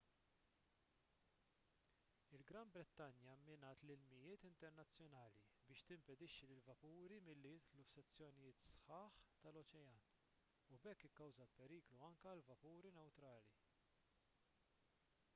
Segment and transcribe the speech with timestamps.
[2.37, 10.01] il-gran brittanja mminat l-ilmijiet internazzjonali biex timpedixxi lill-vapuri milli jidħlu f'sezzjonijiet sħaħ tal-oċean
[10.77, 13.53] u b'hekk ikkawżat periklu anke għal vapuri newtrali